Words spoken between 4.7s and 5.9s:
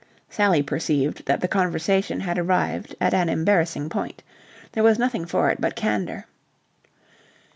There was nothing for it but